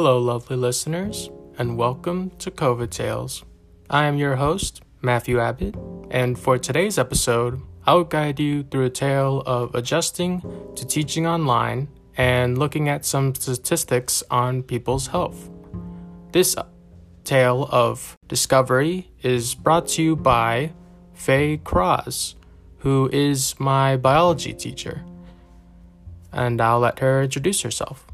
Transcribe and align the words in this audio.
Hello, 0.00 0.16
lovely 0.16 0.54
listeners, 0.56 1.28
and 1.58 1.76
welcome 1.76 2.30
to 2.38 2.52
COVID 2.52 2.88
Tales. 2.88 3.44
I 3.90 4.04
am 4.04 4.16
your 4.16 4.36
host, 4.36 4.80
Matthew 5.02 5.40
Abbott, 5.40 5.74
and 6.12 6.38
for 6.38 6.56
today's 6.56 6.98
episode, 6.98 7.60
I'll 7.84 8.04
guide 8.04 8.38
you 8.38 8.62
through 8.62 8.84
a 8.84 8.90
tale 8.90 9.42
of 9.44 9.74
adjusting 9.74 10.40
to 10.76 10.86
teaching 10.86 11.26
online 11.26 11.88
and 12.16 12.56
looking 12.56 12.88
at 12.88 13.04
some 13.04 13.34
statistics 13.34 14.22
on 14.30 14.62
people's 14.62 15.08
health. 15.08 15.50
This 16.30 16.54
tale 17.24 17.68
of 17.72 18.16
discovery 18.28 19.10
is 19.24 19.56
brought 19.56 19.88
to 19.88 20.02
you 20.04 20.14
by 20.14 20.74
Faye 21.12 21.56
Cross, 21.56 22.36
who 22.86 23.10
is 23.12 23.58
my 23.58 23.96
biology 23.96 24.54
teacher. 24.54 25.04
And 26.32 26.60
I'll 26.60 26.78
let 26.78 27.00
her 27.00 27.24
introduce 27.24 27.62
herself. 27.62 28.07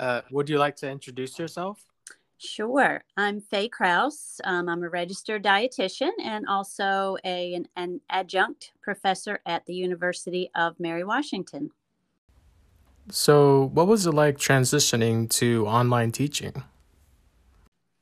Uh, 0.00 0.22
would 0.30 0.48
you 0.48 0.58
like 0.58 0.76
to 0.76 0.90
introduce 0.90 1.38
yourself? 1.38 1.84
Sure. 2.38 3.04
I'm 3.18 3.42
Faye 3.42 3.68
Kraus. 3.68 4.40
Um, 4.44 4.66
I'm 4.66 4.82
a 4.82 4.88
registered 4.88 5.44
dietitian 5.44 6.12
and 6.24 6.46
also 6.48 7.18
a, 7.22 7.52
an, 7.52 7.68
an 7.76 8.00
adjunct 8.08 8.72
professor 8.80 9.40
at 9.44 9.66
the 9.66 9.74
University 9.74 10.50
of 10.54 10.80
Mary 10.80 11.04
Washington. 11.04 11.70
So, 13.10 13.70
what 13.74 13.88
was 13.88 14.06
it 14.06 14.12
like 14.12 14.38
transitioning 14.38 15.28
to 15.32 15.66
online 15.66 16.12
teaching? 16.12 16.62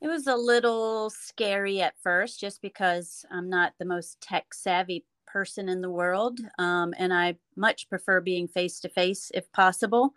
It 0.01 0.07
was 0.07 0.29
a 0.29 0.37
little 0.37 1.11
scary 1.11 1.81
at 1.81 1.99
first 2.01 2.39
just 2.39 2.63
because 2.63 3.25
I'm 3.29 3.51
not 3.51 3.73
the 3.81 3.85
most 3.85 4.21
tech 4.21 4.55
savvy 4.55 5.05
person 5.27 5.69
in 5.69 5.81
the 5.81 5.91
world. 5.91 6.39
Um, 6.59 6.95
and 6.97 7.13
I 7.13 7.39
much 7.57 7.89
prefer 7.89 8.21
being 8.21 8.47
face 8.47 8.79
to 8.81 8.89
face 8.89 9.33
if 9.35 9.51
possible. 9.51 10.15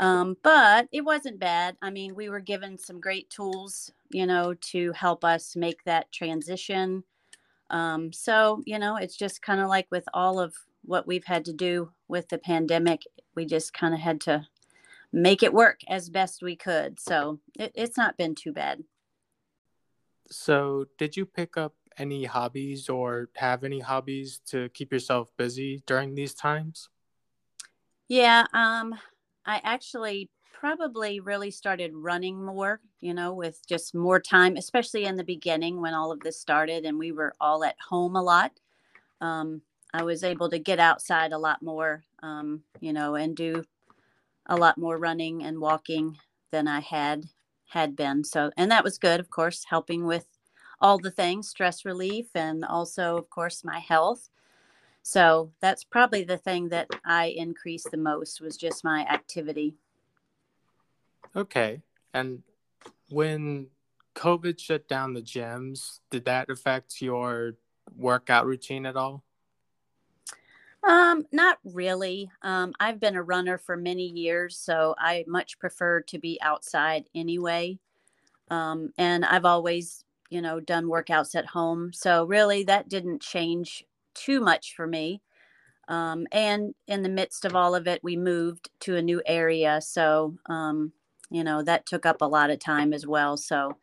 Um, 0.00 0.36
but 0.42 0.88
it 0.92 1.02
wasn't 1.02 1.38
bad. 1.38 1.76
I 1.82 1.90
mean, 1.90 2.14
we 2.14 2.28
were 2.28 2.40
given 2.40 2.78
some 2.78 3.00
great 3.00 3.28
tools, 3.30 3.92
you 4.10 4.26
know, 4.26 4.54
to 4.54 4.92
help 4.92 5.24
us 5.24 5.54
make 5.54 5.84
that 5.84 6.10
transition. 6.12 7.04
Um, 7.70 8.12
so, 8.12 8.62
you 8.66 8.78
know, 8.78 8.96
it's 8.96 9.16
just 9.16 9.42
kind 9.42 9.60
of 9.60 9.68
like 9.68 9.86
with 9.90 10.04
all 10.12 10.40
of 10.40 10.54
what 10.84 11.06
we've 11.06 11.24
had 11.24 11.44
to 11.46 11.52
do 11.52 11.90
with 12.08 12.28
the 12.28 12.38
pandemic, 12.38 13.02
we 13.34 13.46
just 13.46 13.72
kind 13.72 13.94
of 13.94 14.00
had 14.00 14.20
to 14.22 14.46
make 15.12 15.42
it 15.42 15.52
work 15.52 15.80
as 15.88 16.08
best 16.08 16.42
we 16.42 16.56
could. 16.56 16.98
So 16.98 17.38
it, 17.58 17.72
it's 17.74 17.96
not 17.96 18.16
been 18.16 18.34
too 18.34 18.52
bad. 18.52 18.82
So, 20.30 20.86
did 20.96 21.14
you 21.14 21.26
pick 21.26 21.58
up 21.58 21.74
any 21.98 22.24
hobbies 22.24 22.88
or 22.88 23.28
have 23.36 23.64
any 23.64 23.80
hobbies 23.80 24.40
to 24.46 24.70
keep 24.70 24.90
yourself 24.90 25.30
busy 25.36 25.82
during 25.86 26.14
these 26.14 26.32
times? 26.32 26.88
Yeah, 28.08 28.46
um, 28.54 28.94
I 29.44 29.60
actually 29.64 30.30
probably 30.52 31.18
really 31.20 31.50
started 31.50 31.92
running 31.94 32.44
more, 32.44 32.80
you 33.00 33.14
know, 33.14 33.34
with 33.34 33.66
just 33.66 33.94
more 33.94 34.20
time, 34.20 34.56
especially 34.56 35.04
in 35.04 35.16
the 35.16 35.24
beginning 35.24 35.80
when 35.80 35.94
all 35.94 36.12
of 36.12 36.20
this 36.20 36.40
started 36.40 36.84
and 36.84 36.98
we 36.98 37.10
were 37.10 37.34
all 37.40 37.64
at 37.64 37.76
home 37.88 38.14
a 38.14 38.22
lot. 38.22 38.52
Um, 39.20 39.62
I 39.92 40.04
was 40.04 40.24
able 40.24 40.48
to 40.50 40.58
get 40.58 40.78
outside 40.78 41.32
a 41.32 41.38
lot 41.38 41.62
more, 41.62 42.04
um, 42.22 42.62
you 42.80 42.92
know, 42.92 43.14
and 43.16 43.36
do 43.36 43.64
a 44.46 44.56
lot 44.56 44.78
more 44.78 44.98
running 44.98 45.42
and 45.42 45.60
walking 45.60 46.16
than 46.50 46.68
I 46.68 46.80
had 46.80 47.24
had 47.68 47.96
been. 47.96 48.22
So, 48.24 48.50
and 48.56 48.70
that 48.70 48.84
was 48.84 48.98
good, 48.98 49.18
of 49.18 49.30
course, 49.30 49.64
helping 49.68 50.06
with 50.06 50.26
all 50.80 50.98
the 50.98 51.10
things, 51.10 51.48
stress 51.48 51.84
relief, 51.84 52.26
and 52.34 52.64
also, 52.64 53.16
of 53.16 53.30
course, 53.30 53.64
my 53.64 53.78
health. 53.78 54.28
So 55.02 55.50
that's 55.60 55.84
probably 55.84 56.24
the 56.24 56.38
thing 56.38 56.68
that 56.68 56.88
I 57.04 57.26
increased 57.36 57.90
the 57.90 57.96
most 57.96 58.40
was 58.40 58.56
just 58.56 58.84
my 58.84 59.02
activity. 59.02 59.74
Okay. 61.34 61.82
And 62.14 62.42
when 63.08 63.66
COVID 64.14 64.58
shut 64.58 64.88
down 64.88 65.14
the 65.14 65.22
gyms, 65.22 66.00
did 66.10 66.24
that 66.26 66.50
affect 66.50 67.00
your 67.00 67.54
workout 67.96 68.46
routine 68.46 68.86
at 68.86 68.96
all? 68.96 69.24
Um, 70.84 71.26
not 71.30 71.58
really. 71.64 72.30
Um, 72.42 72.72
I've 72.80 72.98
been 72.98 73.16
a 73.16 73.22
runner 73.22 73.56
for 73.56 73.76
many 73.76 74.06
years, 74.06 74.56
so 74.56 74.94
I 74.98 75.24
much 75.28 75.58
prefer 75.58 76.00
to 76.02 76.18
be 76.18 76.38
outside 76.42 77.04
anyway. 77.14 77.78
Um, 78.50 78.92
and 78.98 79.24
I've 79.24 79.44
always, 79.44 80.04
you 80.28 80.42
know, 80.42 80.58
done 80.60 80.86
workouts 80.86 81.34
at 81.34 81.46
home. 81.46 81.92
So 81.92 82.24
really 82.24 82.64
that 82.64 82.88
didn't 82.88 83.22
change 83.22 83.84
too 84.14 84.40
much 84.40 84.74
for 84.74 84.86
me. 84.86 85.22
Um, 85.88 86.26
and 86.32 86.74
in 86.86 87.02
the 87.02 87.08
midst 87.08 87.44
of 87.44 87.56
all 87.56 87.74
of 87.74 87.86
it, 87.86 88.02
we 88.02 88.16
moved 88.16 88.70
to 88.80 88.96
a 88.96 89.02
new 89.02 89.22
area. 89.26 89.80
So, 89.80 90.36
um, 90.46 90.92
you 91.30 91.44
know, 91.44 91.62
that 91.62 91.86
took 91.86 92.06
up 92.06 92.22
a 92.22 92.26
lot 92.26 92.50
of 92.50 92.58
time 92.58 92.92
as 92.92 93.06
well. 93.06 93.36
So, 93.36 93.76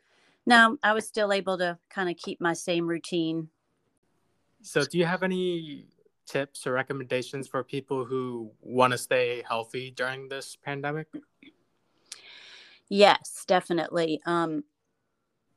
now 0.45 0.77
I 0.81 0.93
was 0.93 1.07
still 1.07 1.31
able 1.31 1.57
to 1.59 1.77
kind 1.89 2.09
of 2.09 2.17
keep 2.17 2.41
my 2.41 2.53
same 2.53 2.87
routine. 2.87 3.49
So, 4.61 4.83
do 4.83 4.97
you 4.97 5.05
have 5.05 5.23
any 5.23 5.85
tips 6.25 6.65
or 6.65 6.73
recommendations 6.73 7.47
for 7.47 7.63
people 7.63 8.05
who 8.05 8.51
want 8.61 8.91
to 8.91 8.97
stay 8.97 9.43
healthy 9.47 9.91
during 9.91 10.29
this 10.29 10.55
pandemic? 10.55 11.07
Yes, 12.87 13.45
definitely. 13.47 14.21
Um, 14.25 14.63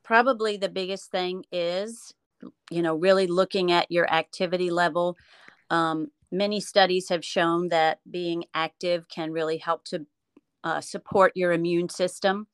probably 0.03 0.57
the 0.57 0.69
biggest 0.69 1.11
thing 1.11 1.45
is 1.51 2.13
you 2.69 2.81
know, 2.81 2.95
really 2.95 3.27
looking 3.27 3.71
at 3.71 3.91
your 3.91 4.11
activity 4.11 4.69
level. 4.69 5.17
Um, 5.69 6.09
many 6.31 6.59
studies 6.59 7.09
have 7.09 7.23
shown 7.23 7.69
that 7.69 7.99
being 8.09 8.45
active 8.53 9.07
can 9.07 9.31
really 9.31 9.57
help 9.57 9.85
to 9.85 10.05
uh, 10.63 10.81
support 10.81 11.31
your 11.35 11.51
immune 11.51 11.89
system. 11.89 12.47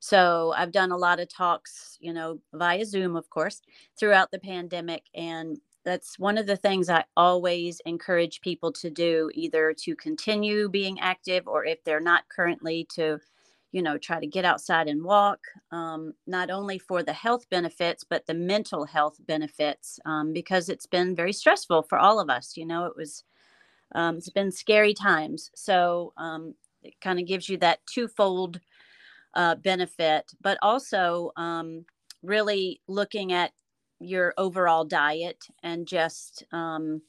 So 0.00 0.52
I've 0.56 0.72
done 0.72 0.90
a 0.90 0.96
lot 0.96 1.20
of 1.20 1.28
talks, 1.28 1.96
you 2.00 2.12
know, 2.12 2.40
via 2.52 2.84
Zoom, 2.84 3.14
of 3.14 3.30
course, 3.30 3.62
throughout 3.98 4.32
the 4.32 4.40
pandemic. 4.40 5.04
And 5.14 5.58
that's 5.84 6.18
one 6.18 6.38
of 6.38 6.46
the 6.46 6.56
things 6.56 6.88
I 6.88 7.04
always 7.16 7.80
encourage 7.86 8.40
people 8.40 8.72
to 8.72 8.90
do, 8.90 9.30
either 9.34 9.72
to 9.84 9.94
continue 9.94 10.68
being 10.68 10.98
active 10.98 11.46
or 11.46 11.64
if 11.64 11.84
they're 11.84 12.00
not 12.00 12.24
currently 12.28 12.86
to 12.94 13.20
you 13.72 13.82
know, 13.82 13.96
try 13.96 14.20
to 14.20 14.26
get 14.26 14.44
outside 14.44 14.86
and 14.86 15.02
walk, 15.02 15.40
um, 15.70 16.12
not 16.26 16.50
only 16.50 16.78
for 16.78 17.02
the 17.02 17.12
health 17.12 17.48
benefits, 17.50 18.04
but 18.04 18.26
the 18.26 18.34
mental 18.34 18.84
health 18.84 19.16
benefits, 19.26 19.98
um, 20.04 20.32
because 20.32 20.68
it's 20.68 20.86
been 20.86 21.16
very 21.16 21.32
stressful 21.32 21.82
for 21.82 21.98
all 21.98 22.20
of 22.20 22.28
us. 22.28 22.56
You 22.56 22.66
know, 22.66 22.84
it 22.84 22.96
was, 22.96 23.24
um, 23.94 24.18
it's 24.18 24.28
been 24.28 24.52
scary 24.52 24.92
times. 24.92 25.50
So 25.54 26.12
um, 26.18 26.54
it 26.82 27.00
kind 27.00 27.18
of 27.18 27.26
gives 27.26 27.48
you 27.48 27.56
that 27.58 27.80
twofold 27.86 28.60
uh, 29.34 29.54
benefit, 29.54 30.30
but 30.42 30.58
also 30.60 31.32
um, 31.36 31.86
really 32.22 32.82
looking 32.86 33.32
at 33.32 33.52
your 34.00 34.34
overall 34.36 34.84
diet 34.84 35.42
and 35.62 35.86
just, 35.86 36.44
um, 36.52 37.00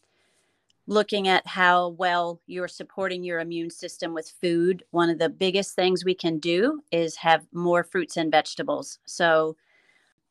looking 0.88 1.28
at 1.28 1.48
how 1.48 1.90
well 1.90 2.42
you're 2.46 2.68
supporting 2.68 3.24
your 3.24 3.40
immune 3.40 3.70
system 3.70 4.14
with 4.14 4.34
food, 4.42 4.84
one 4.92 5.10
of 5.10 5.20
the 5.20 5.30
biggest 5.30 5.76
things 5.76 6.04
we 6.04 6.16
can 6.16 6.40
do 6.40 6.82
is 6.92 7.16
have 7.16 7.48
more 7.54 7.84
fruits 7.84 8.18
and 8.18 8.32
vegetables. 8.32 9.00
So, 9.06 9.56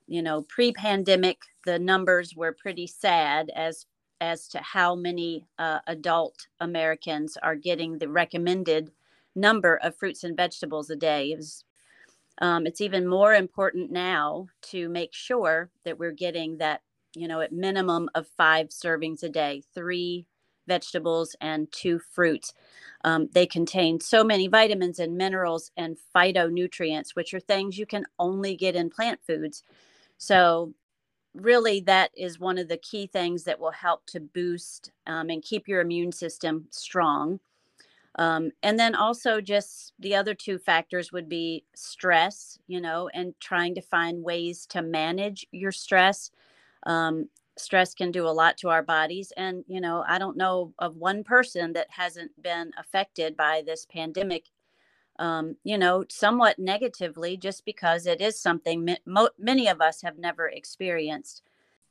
you 0.06 0.22
know, 0.22 0.42
pre-pandemic, 0.42 1.38
the 1.64 1.78
numbers 1.78 2.36
were 2.36 2.52
pretty 2.52 2.86
sad 2.86 3.50
as 3.54 3.86
as 4.20 4.46
to 4.46 4.58
how 4.60 4.94
many 4.94 5.44
uh, 5.58 5.80
adult 5.88 6.46
Americans 6.60 7.36
are 7.42 7.56
getting 7.56 7.98
the 7.98 8.08
recommended 8.08 8.92
number 9.34 9.80
of 9.82 9.96
fruits 9.96 10.22
and 10.22 10.36
vegetables 10.36 10.90
a 10.90 10.94
day. 10.96 11.32
It 11.32 11.38
was, 11.38 11.64
um, 12.40 12.64
it's 12.64 12.80
even 12.80 13.08
more 13.08 13.34
important 13.34 13.90
now 13.90 14.46
to 14.70 14.88
make 14.88 15.12
sure 15.12 15.70
that 15.84 15.98
we're 15.98 16.12
getting 16.12 16.58
that, 16.58 16.82
you 17.16 17.26
know, 17.26 17.40
at 17.40 17.50
minimum 17.50 18.08
of 18.14 18.28
five 18.36 18.68
servings 18.68 19.24
a 19.24 19.28
day, 19.28 19.64
three 19.74 20.24
vegetables, 20.66 21.36
and 21.40 21.70
two 21.72 21.98
fruits. 21.98 22.54
Um, 23.04 23.28
they 23.32 23.46
contain 23.46 24.00
so 24.00 24.22
many 24.22 24.46
vitamins 24.48 24.98
and 24.98 25.16
minerals 25.16 25.70
and 25.76 25.96
phytonutrients, 26.14 27.10
which 27.14 27.34
are 27.34 27.40
things 27.40 27.78
you 27.78 27.86
can 27.86 28.04
only 28.18 28.56
get 28.56 28.76
in 28.76 28.90
plant 28.90 29.20
foods. 29.26 29.62
So, 30.18 30.72
really, 31.34 31.80
that 31.80 32.10
is 32.16 32.38
one 32.38 32.58
of 32.58 32.68
the 32.68 32.76
key 32.76 33.06
things 33.06 33.44
that 33.44 33.58
will 33.58 33.72
help 33.72 34.06
to 34.06 34.20
boost 34.20 34.92
um, 35.06 35.30
and 35.30 35.42
keep 35.42 35.66
your 35.66 35.80
immune 35.80 36.12
system 36.12 36.66
strong. 36.70 37.40
Um, 38.16 38.50
and 38.62 38.78
then 38.78 38.94
also, 38.94 39.40
just 39.40 39.94
the 39.98 40.14
other 40.14 40.34
two 40.34 40.58
factors 40.58 41.12
would 41.12 41.28
be 41.28 41.64
stress, 41.74 42.58
you 42.66 42.80
know, 42.80 43.08
and 43.14 43.34
trying 43.40 43.74
to 43.74 43.80
find 43.80 44.22
ways 44.22 44.66
to 44.66 44.82
manage 44.82 45.46
your 45.50 45.72
stress. 45.72 46.30
Um, 46.84 47.28
stress 47.56 47.94
can 47.94 48.10
do 48.10 48.26
a 48.26 48.30
lot 48.30 48.56
to 48.56 48.68
our 48.68 48.82
bodies 48.82 49.32
and 49.36 49.64
you 49.66 49.80
know 49.80 50.04
i 50.08 50.18
don't 50.18 50.36
know 50.36 50.72
of 50.78 50.96
one 50.96 51.22
person 51.22 51.72
that 51.72 51.86
hasn't 51.90 52.30
been 52.42 52.70
affected 52.78 53.36
by 53.36 53.62
this 53.66 53.86
pandemic 53.86 54.46
um, 55.18 55.56
you 55.62 55.78
know 55.78 56.04
somewhat 56.08 56.58
negatively 56.58 57.36
just 57.36 57.64
because 57.64 58.06
it 58.06 58.20
is 58.20 58.40
something 58.40 58.96
mo- 59.06 59.28
many 59.38 59.68
of 59.68 59.80
us 59.80 60.02
have 60.02 60.18
never 60.18 60.48
experienced. 60.48 61.42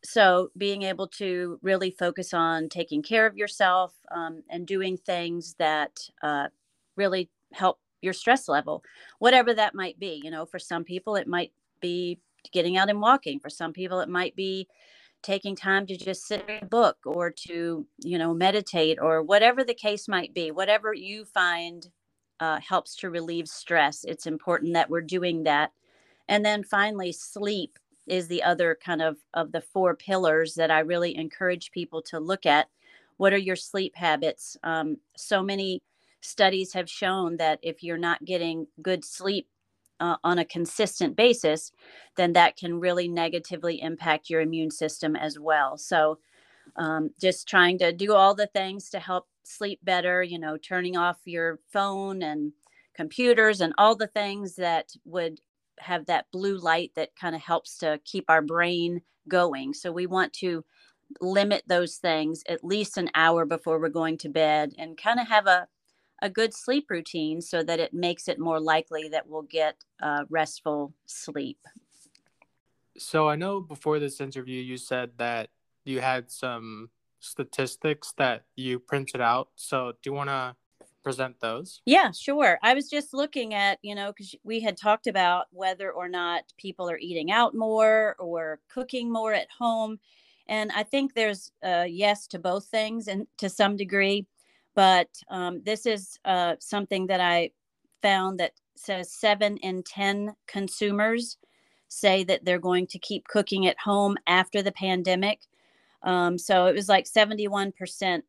So 0.03 0.49
being 0.57 0.81
able 0.81 1.07
to 1.09 1.59
really 1.61 1.91
focus 1.91 2.33
on 2.33 2.69
taking 2.69 3.03
care 3.03 3.27
of 3.27 3.37
yourself 3.37 3.93
um, 4.09 4.41
and 4.49 4.65
doing 4.65 4.97
things 4.97 5.55
that 5.59 5.99
uh, 6.23 6.47
really 6.95 7.29
help 7.53 7.79
your 8.01 8.13
stress 8.13 8.47
level 8.47 8.83
whatever 9.19 9.53
that 9.53 9.75
might 9.75 9.99
be 9.99 10.19
you 10.23 10.31
know 10.31 10.43
for 10.43 10.57
some 10.57 10.83
people 10.83 11.15
it 11.15 11.27
might 11.27 11.51
be 11.81 12.17
getting 12.51 12.75
out 12.75 12.89
and 12.89 12.99
walking 12.99 13.39
for 13.39 13.49
some 13.49 13.73
people 13.73 13.99
it 13.99 14.09
might 14.09 14.35
be 14.35 14.67
taking 15.21 15.55
time 15.55 15.85
to 15.87 15.97
just 15.97 16.25
sit 16.25 16.43
in 16.47 16.63
a 16.63 16.65
book 16.65 16.97
or 17.05 17.29
to 17.29 17.85
you 17.99 18.17
know 18.17 18.33
meditate 18.33 18.97
or 19.01 19.21
whatever 19.21 19.63
the 19.63 19.73
case 19.73 20.07
might 20.07 20.33
be 20.33 20.51
whatever 20.51 20.93
you 20.93 21.25
find 21.25 21.87
uh, 22.39 22.59
helps 22.59 22.95
to 22.95 23.09
relieve 23.09 23.47
stress 23.47 24.03
it's 24.03 24.25
important 24.25 24.73
that 24.73 24.89
we're 24.89 25.01
doing 25.01 25.43
that. 25.43 25.71
And 26.27 26.45
then 26.45 26.63
finally 26.63 27.11
sleep 27.11 27.77
is 28.07 28.27
the 28.27 28.43
other 28.43 28.77
kind 28.83 29.01
of 29.01 29.17
of 29.33 29.51
the 29.51 29.61
four 29.61 29.95
pillars 29.95 30.55
that 30.55 30.71
i 30.71 30.79
really 30.79 31.15
encourage 31.15 31.71
people 31.71 32.01
to 32.03 32.19
look 32.19 32.45
at. 32.45 32.67
What 33.17 33.33
are 33.33 33.37
your 33.37 33.55
sleep 33.55 33.95
habits? 33.95 34.57
Um, 34.63 34.97
so 35.15 35.43
many 35.43 35.81
studies 36.21 36.73
have 36.73 36.89
shown 36.89 37.37
that 37.37 37.59
if 37.61 37.83
you're 37.83 37.97
not 37.97 38.25
getting 38.25 38.67
good 38.81 39.05
sleep 39.05 39.47
uh, 40.01 40.17
on 40.23 40.39
a 40.39 40.45
consistent 40.45 41.15
basis 41.15 41.71
then 42.17 42.33
that 42.33 42.57
can 42.57 42.79
really 42.79 43.07
negatively 43.07 43.81
impact 43.81 44.29
your 44.29 44.41
immune 44.41 44.71
system 44.71 45.15
as 45.15 45.39
well 45.39 45.77
so 45.77 46.19
um, 46.75 47.09
just 47.19 47.47
trying 47.47 47.77
to 47.77 47.93
do 47.93 48.13
all 48.13 48.35
the 48.35 48.47
things 48.47 48.89
to 48.89 48.99
help 48.99 49.27
sleep 49.43 49.79
better 49.83 50.21
you 50.21 50.37
know 50.37 50.57
turning 50.57 50.97
off 50.97 51.17
your 51.25 51.59
phone 51.71 52.21
and 52.23 52.51
computers 52.95 53.61
and 53.61 53.73
all 53.77 53.95
the 53.95 54.07
things 54.07 54.55
that 54.55 54.91
would 55.05 55.39
have 55.79 56.05
that 56.05 56.25
blue 56.31 56.57
light 56.57 56.91
that 56.95 57.15
kind 57.15 57.35
of 57.35 57.41
helps 57.41 57.77
to 57.79 57.99
keep 58.05 58.25
our 58.29 58.41
brain 58.41 59.01
going. 59.27 59.73
So 59.73 59.91
we 59.91 60.05
want 60.05 60.33
to 60.33 60.63
limit 61.19 61.63
those 61.67 61.97
things 61.97 62.43
at 62.47 62.63
least 62.63 62.97
an 62.97 63.09
hour 63.15 63.45
before 63.45 63.79
we're 63.79 63.89
going 63.89 64.17
to 64.19 64.29
bed 64.29 64.73
and 64.77 64.97
kind 64.97 65.19
of 65.19 65.27
have 65.27 65.47
a 65.47 65.67
a 66.21 66.29
good 66.29 66.53
sleep 66.53 66.87
routine 66.89 67.41
so 67.41 67.63
that 67.63 67.79
it 67.79 67.93
makes 67.93 68.27
it 68.27 68.39
more 68.39 68.59
likely 68.59 69.09
that 69.09 69.27
we'll 69.27 69.41
get 69.43 69.75
uh, 70.01 70.23
restful 70.29 70.93
sleep. 71.05 71.59
So 72.97 73.27
I 73.27 73.35
know 73.35 73.59
before 73.61 73.99
this 73.99 74.21
interview 74.21 74.61
you 74.61 74.77
said 74.77 75.11
that 75.17 75.49
you 75.85 76.01
had 76.01 76.29
some 76.29 76.89
statistics 77.19 78.13
that 78.17 78.43
you 78.55 78.79
printed 78.79 79.21
out. 79.21 79.49
So 79.55 79.93
do 80.01 80.09
you 80.09 80.13
want 80.13 80.29
to 80.29 80.55
present 81.03 81.39
those? 81.39 81.81
Yeah, 81.85 82.11
sure. 82.11 82.59
I 82.61 82.73
was 82.73 82.89
just 82.89 83.13
looking 83.13 83.53
at, 83.53 83.79
you 83.81 83.95
know, 83.95 84.11
because 84.11 84.35
we 84.43 84.59
had 84.59 84.77
talked 84.77 85.07
about 85.07 85.47
whether 85.51 85.91
or 85.91 86.07
not 86.07 86.43
people 86.57 86.89
are 86.89 86.97
eating 86.97 87.31
out 87.31 87.55
more 87.55 88.15
or 88.19 88.59
cooking 88.69 89.11
more 89.11 89.33
at 89.33 89.47
home. 89.57 89.99
And 90.47 90.71
I 90.75 90.83
think 90.83 91.13
there's 91.13 91.51
a 91.63 91.87
yes 91.87 92.27
to 92.27 92.39
both 92.39 92.65
things 92.65 93.07
and 93.07 93.25
to 93.37 93.49
some 93.49 93.75
degree. 93.75 94.27
But 94.75 95.09
um, 95.29 95.61
this 95.63 95.85
is 95.85 96.17
uh, 96.25 96.55
something 96.59 97.07
that 97.07 97.19
I 97.19 97.51
found 98.01 98.39
that 98.39 98.53
says 98.75 99.11
seven 99.11 99.57
in 99.57 99.83
10 99.83 100.35
consumers 100.47 101.37
say 101.87 102.23
that 102.23 102.45
they're 102.45 102.59
going 102.59 102.87
to 102.87 102.99
keep 102.99 103.27
cooking 103.27 103.67
at 103.67 103.79
home 103.79 104.17
after 104.27 104.61
the 104.61 104.71
pandemic. 104.71 105.41
Um, 106.03 106.37
so 106.37 106.65
it 106.65 106.73
was 106.73 106.89
like 106.89 107.05
71% 107.05 108.21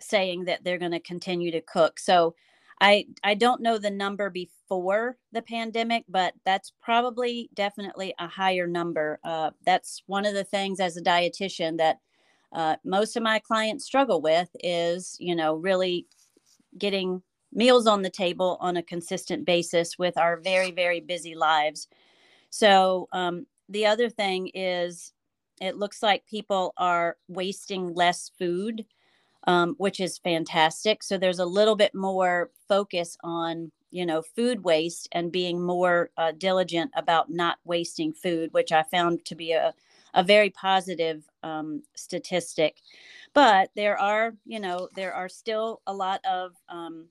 saying 0.00 0.44
that 0.44 0.64
they're 0.64 0.78
going 0.78 0.92
to 0.92 1.00
continue 1.00 1.50
to 1.50 1.60
cook. 1.60 1.98
So 1.98 2.34
I 2.80 3.06
I 3.22 3.34
don't 3.34 3.62
know 3.62 3.78
the 3.78 3.90
number 3.90 4.28
before 4.28 5.16
the 5.30 5.42
pandemic, 5.42 6.04
but 6.08 6.34
that's 6.44 6.72
probably 6.82 7.48
definitely 7.54 8.12
a 8.18 8.26
higher 8.26 8.66
number. 8.66 9.20
Uh, 9.22 9.50
that's 9.64 10.02
one 10.06 10.26
of 10.26 10.34
the 10.34 10.44
things 10.44 10.80
as 10.80 10.96
a 10.96 11.02
dietitian 11.02 11.78
that 11.78 11.98
uh, 12.52 12.76
most 12.84 13.16
of 13.16 13.22
my 13.22 13.38
clients 13.38 13.84
struggle 13.84 14.20
with 14.20 14.48
is 14.62 15.16
you 15.20 15.34
know 15.34 15.54
really 15.54 16.06
getting 16.78 17.22
meals 17.52 17.86
on 17.86 18.02
the 18.02 18.10
table 18.10 18.56
on 18.60 18.76
a 18.76 18.82
consistent 18.82 19.44
basis 19.44 19.98
with 19.98 20.16
our 20.16 20.38
very 20.38 20.70
very 20.70 21.00
busy 21.00 21.34
lives. 21.34 21.88
So 22.50 23.08
um, 23.12 23.46
the 23.68 23.86
other 23.86 24.08
thing 24.08 24.50
is 24.54 25.12
it 25.60 25.76
looks 25.76 26.02
like 26.02 26.26
people 26.26 26.74
are 26.76 27.16
wasting 27.28 27.94
less 27.94 28.30
food 28.38 28.84
um, 29.46 29.74
which 29.78 30.00
is 30.00 30.18
fantastic. 30.18 31.02
So 31.02 31.18
there's 31.18 31.38
a 31.38 31.46
little 31.46 31.76
bit 31.76 31.94
more 31.94 32.50
focus 32.68 33.16
on 33.22 33.72
you 33.90 34.06
know 34.06 34.22
food 34.22 34.64
waste 34.64 35.08
and 35.12 35.32
being 35.32 35.60
more 35.60 36.10
uh, 36.16 36.32
diligent 36.32 36.90
about 36.96 37.30
not 37.30 37.58
wasting 37.64 38.12
food, 38.12 38.52
which 38.52 38.72
I 38.72 38.82
found 38.84 39.24
to 39.26 39.34
be 39.34 39.52
a 39.52 39.74
a 40.14 40.22
very 40.22 40.50
positive 40.50 41.24
um, 41.42 41.82
statistic. 41.94 42.78
But 43.34 43.70
there 43.76 43.98
are 43.98 44.34
you 44.46 44.60
know 44.60 44.88
there 44.94 45.14
are 45.14 45.28
still 45.28 45.80
a 45.86 45.94
lot 45.94 46.20
of 46.24 46.52
um, 46.68 47.06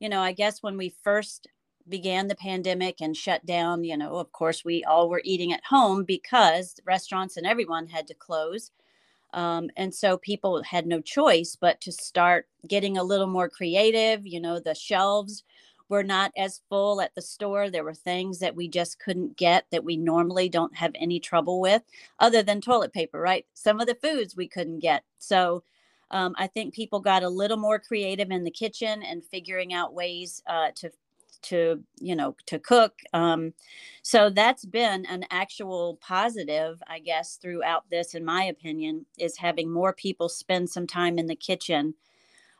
you 0.00 0.08
know 0.08 0.20
I 0.20 0.32
guess 0.32 0.62
when 0.62 0.76
we 0.76 0.94
first 1.02 1.48
began 1.88 2.28
the 2.28 2.34
pandemic 2.34 3.00
and 3.00 3.16
shut 3.16 3.44
down, 3.46 3.84
you 3.84 3.96
know, 3.96 4.16
of 4.16 4.30
course, 4.32 4.64
we 4.64 4.84
all 4.84 5.08
were 5.08 5.22
eating 5.24 5.52
at 5.52 5.64
home 5.64 6.04
because 6.04 6.78
restaurants 6.84 7.36
and 7.36 7.46
everyone 7.46 7.86
had 7.86 8.06
to 8.08 8.14
close. 8.14 8.70
Um, 9.34 9.70
and 9.76 9.94
so 9.94 10.16
people 10.16 10.62
had 10.62 10.86
no 10.86 11.00
choice 11.00 11.56
but 11.60 11.80
to 11.82 11.92
start 11.92 12.46
getting 12.66 12.96
a 12.96 13.02
little 13.04 13.26
more 13.26 13.48
creative. 13.48 14.26
You 14.26 14.40
know, 14.40 14.58
the 14.58 14.74
shelves 14.74 15.44
were 15.88 16.02
not 16.02 16.32
as 16.36 16.60
full 16.68 17.00
at 17.00 17.14
the 17.14 17.22
store. 17.22 17.70
There 17.70 17.84
were 17.84 17.94
things 17.94 18.38
that 18.40 18.56
we 18.56 18.68
just 18.68 18.98
couldn't 18.98 19.36
get 19.36 19.66
that 19.70 19.84
we 19.84 19.96
normally 19.96 20.48
don't 20.48 20.76
have 20.76 20.92
any 20.94 21.20
trouble 21.20 21.60
with, 21.60 21.82
other 22.18 22.42
than 22.42 22.60
toilet 22.60 22.92
paper, 22.92 23.20
right? 23.20 23.46
Some 23.54 23.80
of 23.80 23.86
the 23.86 23.94
foods 23.94 24.36
we 24.36 24.48
couldn't 24.48 24.80
get. 24.80 25.04
So 25.18 25.62
um, 26.10 26.34
I 26.38 26.46
think 26.46 26.74
people 26.74 27.00
got 27.00 27.22
a 27.22 27.28
little 27.28 27.56
more 27.56 27.78
creative 27.78 28.30
in 28.30 28.44
the 28.44 28.50
kitchen 28.50 29.02
and 29.02 29.24
figuring 29.24 29.72
out 29.72 29.94
ways 29.94 30.42
uh, 30.46 30.68
to 30.76 30.90
to 31.40 31.82
you 32.00 32.16
know 32.16 32.34
to 32.46 32.58
cook 32.58 32.94
um, 33.12 33.52
so 34.02 34.28
that's 34.30 34.64
been 34.64 35.06
an 35.06 35.24
actual 35.30 35.98
positive 36.00 36.82
i 36.88 36.98
guess 36.98 37.36
throughout 37.36 37.84
this 37.90 38.14
in 38.14 38.24
my 38.24 38.42
opinion 38.44 39.06
is 39.18 39.36
having 39.36 39.70
more 39.70 39.92
people 39.92 40.28
spend 40.28 40.68
some 40.68 40.86
time 40.86 41.18
in 41.18 41.26
the 41.26 41.36
kitchen 41.36 41.94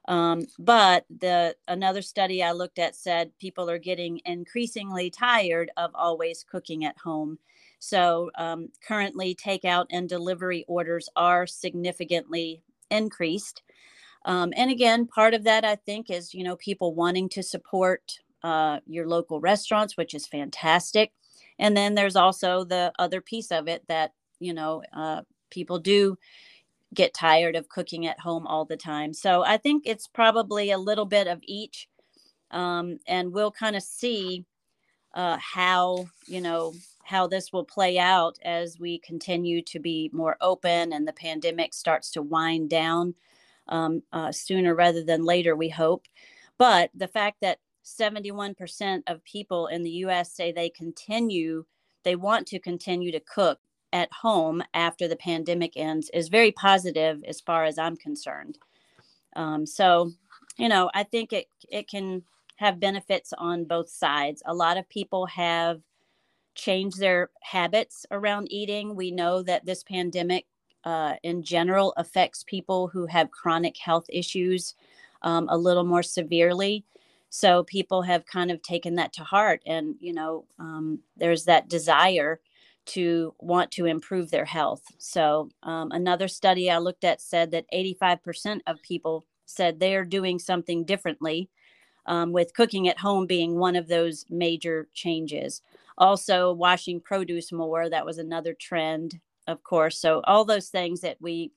um, 0.09 0.45
but 0.59 1.05
the 1.21 1.55
another 1.69 2.03
study 2.03 2.43
i 2.43 2.51
looked 2.51 2.79
at 2.79 2.97
said 2.97 3.31
people 3.39 3.71
are 3.71 3.79
getting 3.79 4.21
increasingly 4.25 5.11
tired 5.11 5.71
of 5.77 5.91
always 5.95 6.45
cooking 6.45 6.85
at 6.85 6.99
home 6.99 7.39
so 7.79 8.31
um, 8.37 8.69
currently 8.87 9.35
takeout 9.35 9.87
and 9.91 10.09
delivery 10.09 10.65
orders 10.67 11.09
are 11.15 11.47
significantly 11.47 12.61
increased 12.91 13.63
um, 14.25 14.53
and 14.57 14.71
again 14.71 15.07
part 15.07 15.35
of 15.35 15.45
that 15.45 15.65
i 15.65 15.77
think 15.77 16.11
is 16.11 16.35
you 16.35 16.43
know 16.43 16.57
people 16.57 16.95
wanting 16.95 17.29
to 17.29 17.43
support 17.43 18.19
uh, 18.43 18.81
your 18.87 19.07
local 19.07 19.41
restaurants, 19.41 19.97
which 19.97 20.15
is 20.15 20.27
fantastic. 20.27 21.13
And 21.59 21.77
then 21.77 21.95
there's 21.95 22.17
also 22.17 22.65
the 22.65 22.93
other 22.99 23.21
piece 23.21 23.51
of 23.51 23.69
it 23.69 23.85
that, 23.89 24.13
you 24.39 24.55
know, 24.55 24.83
uh, 24.93 25.23
people 25.51 25.79
do 25.79 26.17
get 26.95 27.15
tired 27.15 27.57
of 27.57 27.69
cooking 27.69 28.07
at 28.07 28.21
home 28.21 28.47
all 28.47 28.65
the 28.65 28.77
time. 28.77 29.13
So 29.13 29.45
I 29.45 29.57
think 29.57 29.85
it's 29.87 30.07
probably 30.07 30.71
a 30.71 30.79
little 30.79 31.05
bit 31.05 31.27
of 31.27 31.41
each. 31.43 31.89
Um, 32.51 32.99
and 33.07 33.33
we'll 33.33 33.51
kind 33.51 33.77
of 33.77 33.83
see 33.83 34.47
uh, 35.15 35.37
how, 35.39 36.07
you 36.27 36.41
know, 36.41 36.73
how 37.05 37.27
this 37.27 37.53
will 37.53 37.65
play 37.65 37.99
out 37.99 38.39
as 38.43 38.79
we 38.79 38.99
continue 38.99 39.63
to 39.63 39.79
be 39.79 40.11
more 40.13 40.37
open 40.41 40.93
and 40.93 41.07
the 41.07 41.13
pandemic 41.13 41.73
starts 41.75 42.11
to 42.13 42.23
wind 42.23 42.71
down 42.71 43.15
um, 43.69 44.03
uh, 44.13 44.33
sooner 44.33 44.75
rather 44.75 45.03
than 45.03 45.25
later, 45.25 45.57
we 45.57 45.69
hope. 45.69 46.07
But 46.59 46.91
the 46.95 47.09
fact 47.09 47.39
that 47.43 47.59
71% 47.85 49.03
of 49.07 49.25
people 49.25 49.69
in 49.69 49.83
the 49.83 49.91
US 49.91 50.33
say 50.33 50.53
they 50.53 50.69
continue, 50.69 51.65
they 52.05 52.17
want 52.17 52.47
to 52.49 52.59
continue 52.59 53.13
to 53.13 53.21
cook 53.21 53.59
at 53.93 54.13
home 54.13 54.63
after 54.75 55.09
the 55.09 55.17
pandemic 55.17 55.73
ends 55.77 56.11
is 56.13 56.29
very 56.29 56.53
positive 56.53 57.23
as 57.27 57.41
far 57.41 57.65
as 57.65 57.79
I'm 57.79 57.97
concerned. 57.97 58.59
Um, 59.37 59.67
so, 59.67 60.13
you 60.57 60.69
know, 60.69 60.91
I 60.95 61.03
think 61.05 61.33
it 61.33 61.47
it 61.71 61.89
can 61.89 62.23
have 62.57 62.81
benefits 62.81 63.33
on 63.39 63.65
both 63.65 63.89
sides. 63.89 64.43
A 64.47 64.55
lot 64.55 64.77
of 64.77 64.89
people 64.89 65.27
have 65.27 65.81
changed 66.55 66.99
their 66.99 67.31
habits 67.43 68.05
around 68.11 68.49
eating. 68.51 68.97
We 68.97 69.13
know 69.13 69.43
that 69.45 69.65
this 69.65 69.85
pandemic, 69.85 70.47
uh, 70.83 71.15
in 71.23 71.45
general, 71.45 71.95
affects 71.97 72.43
people 72.45 72.89
who 72.89 73.07
have 73.07 73.31
chronic 73.31 73.77
health 73.77 74.07
issues 74.09 74.75
um, 75.23 75.47
a 75.49 75.57
little 75.57 75.85
more 75.85 76.03
severely 76.03 76.85
so 77.31 77.65
people 77.65 78.03
have 78.03 78.27
kind 78.27 78.51
of 78.51 78.63
taken 78.63 78.95
that 78.95 79.13
to 79.13 79.23
heart 79.23 79.63
and 79.67 79.97
you 80.01 80.13
know 80.13 80.45
um, 80.59 80.99
there's 81.17 81.45
that 81.45 81.69
desire 81.69 82.41
to 82.89 83.35
want 83.39 83.71
to 83.73 83.87
improve 83.87 84.31
their 84.31 84.45
health 84.45 84.83
so 84.99 85.49
um, 85.63 85.91
another 85.93 86.29
study 86.29 86.71
i 86.71 86.79
looked 86.79 87.05
at 87.05 87.21
said 87.21 87.51
that 87.51 87.67
85% 87.73 88.61
of 88.67 88.83
people 88.83 89.27
said 89.47 89.81
they're 89.81 90.05
doing 90.05 90.39
something 90.39 90.85
differently 90.85 91.49
um, 92.07 92.33
with 92.33 92.55
cooking 92.55 92.89
at 92.89 92.99
home 92.99 93.27
being 93.27 93.59
one 93.59 93.77
of 93.77 93.89
those 93.89 94.25
major 94.31 94.89
changes 94.95 95.63
also 95.99 96.53
washing 96.53 97.01
produce 97.01 97.53
more 97.53 97.89
that 97.89 98.07
was 98.07 98.19
another 98.19 98.55
trend 98.55 99.21
of 99.49 99.65
course. 99.65 99.99
So 99.99 100.21
all 100.25 100.45
those 100.45 100.69
things 100.69 101.01
that 101.01 101.17
we, 101.21 101.51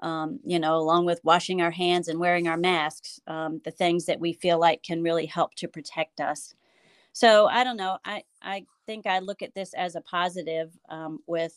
um, 0.00 0.40
you 0.44 0.58
know, 0.58 0.76
along 0.76 1.04
with 1.04 1.20
washing 1.24 1.60
our 1.60 1.72
hands 1.72 2.08
and 2.08 2.18
wearing 2.18 2.48
our 2.48 2.56
masks, 2.56 3.20
um, 3.26 3.60
the 3.64 3.72
things 3.72 4.06
that 4.06 4.20
we 4.20 4.32
feel 4.32 4.58
like 4.58 4.82
can 4.82 5.02
really 5.02 5.26
help 5.26 5.54
to 5.56 5.68
protect 5.68 6.20
us. 6.20 6.54
So 7.12 7.46
I 7.46 7.64
don't 7.64 7.76
know. 7.76 7.98
I 8.04 8.24
I 8.42 8.66
think 8.86 9.06
I 9.06 9.18
look 9.18 9.42
at 9.42 9.54
this 9.54 9.74
as 9.74 9.94
a 9.96 10.00
positive 10.00 10.76
um, 10.88 11.20
with 11.26 11.56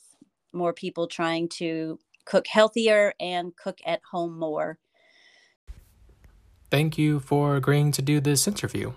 more 0.53 0.73
people 0.73 1.07
trying 1.07 1.49
to 1.49 1.99
cook 2.25 2.47
healthier 2.47 3.13
and 3.19 3.55
cook 3.55 3.79
at 3.85 4.01
home 4.11 4.37
more. 4.37 4.77
Thank 6.69 6.97
you 6.97 7.19
for 7.19 7.55
agreeing 7.55 7.91
to 7.93 8.01
do 8.01 8.19
this 8.19 8.47
interview. 8.47 8.93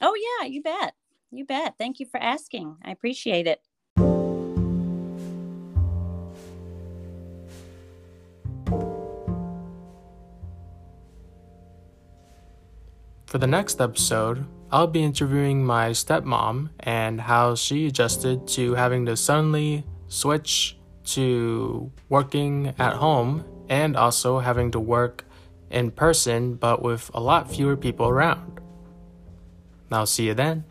Oh, 0.00 0.14
yeah, 0.40 0.46
you 0.46 0.62
bet. 0.62 0.94
You 1.30 1.44
bet. 1.44 1.74
Thank 1.78 2.00
you 2.00 2.06
for 2.06 2.18
asking. 2.18 2.76
I 2.84 2.90
appreciate 2.90 3.46
it. 3.46 3.60
For 13.26 13.38
the 13.38 13.46
next 13.46 13.80
episode, 13.80 14.46
I'll 14.72 14.88
be 14.88 15.02
interviewing 15.02 15.64
my 15.64 15.90
stepmom 15.90 16.70
and 16.80 17.20
how 17.20 17.54
she 17.54 17.86
adjusted 17.86 18.48
to 18.48 18.74
having 18.74 19.06
to 19.06 19.16
suddenly 19.16 19.84
switch 20.08 20.76
to 21.04 21.92
working 22.08 22.74
at 22.78 22.94
home 22.94 23.44
and 23.68 23.96
also 23.96 24.40
having 24.40 24.72
to 24.72 24.80
work 24.80 25.24
in 25.70 25.90
person 25.90 26.54
but 26.54 26.82
with 26.82 27.10
a 27.14 27.20
lot 27.20 27.50
fewer 27.50 27.76
people 27.76 28.08
around. 28.08 28.60
I'll 29.92 30.06
see 30.06 30.26
you 30.26 30.34
then. 30.34 30.64